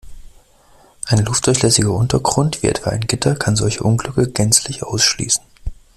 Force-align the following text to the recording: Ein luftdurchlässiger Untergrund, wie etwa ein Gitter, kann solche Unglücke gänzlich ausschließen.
Ein 1.05 1.19
luftdurchlässiger 1.23 1.91
Untergrund, 1.91 2.63
wie 2.63 2.69
etwa 2.69 2.89
ein 2.89 3.01
Gitter, 3.05 3.35
kann 3.35 3.55
solche 3.55 3.83
Unglücke 3.83 4.27
gänzlich 4.27 4.81
ausschließen. 4.81 5.43